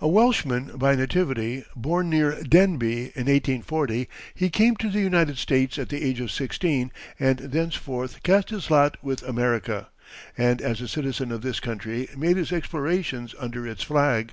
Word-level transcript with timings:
A 0.00 0.08
Welshman 0.08 0.76
by 0.78 0.96
nativity, 0.96 1.62
born 1.76 2.10
near 2.10 2.32
Denbigh, 2.42 3.12
in 3.14 3.26
1840, 3.28 4.08
he 4.34 4.50
came 4.50 4.74
to 4.74 4.88
the 4.90 4.98
United 5.00 5.38
States 5.38 5.78
at 5.78 5.90
the 5.90 6.02
age 6.02 6.18
of 6.18 6.32
sixteen 6.32 6.90
and 7.20 7.38
thenceforth 7.38 8.20
cast 8.24 8.50
his 8.50 8.68
lot 8.68 8.96
with 9.00 9.22
America, 9.22 9.86
and 10.36 10.60
as 10.60 10.80
a 10.80 10.88
citizen 10.88 11.30
of 11.30 11.42
this 11.42 11.60
country 11.60 12.08
made 12.18 12.36
his 12.36 12.50
explorations 12.50 13.32
under 13.38 13.64
its 13.64 13.84
flag. 13.84 14.32